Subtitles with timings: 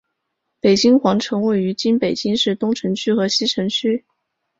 [0.59, 4.03] 北京皇城位于今北京市东城区和西城区。